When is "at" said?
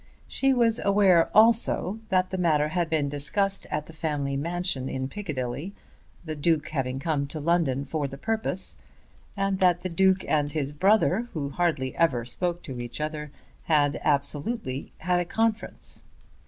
3.69-3.85